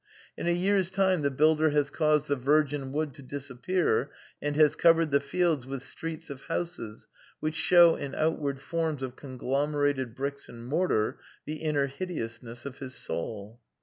[0.35, 4.09] In a year's time the builder has caused the virgin wood to disappear
[4.41, 7.07] and has covered the fields ^ vdth streets of houses
[7.39, 12.69] which show in outward forms of ./ conglomerated bricks and mortar the inner hideousness ir
[12.69, 13.59] of his soul.